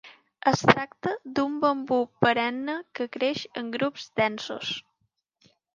[0.51, 4.77] Es tracta d'un bambú perenne que creix en grups densos.